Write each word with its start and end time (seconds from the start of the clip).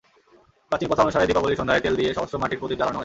প্রাচীন 0.69 0.87
প্রথা 0.89 1.05
অনুসারে 1.05 1.27
দীপাবলির 1.29 1.59
সন্ধ্যায় 1.59 1.83
তেল 1.85 1.95
দিয়ে 1.99 2.15
সহস্র 2.17 2.35
মাটির 2.41 2.59
প্রদীপ 2.61 2.77
জ্বালানো 2.79 2.97
হয়। 2.97 2.99